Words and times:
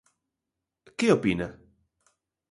Que 0.97 1.07
opina? 1.17 1.47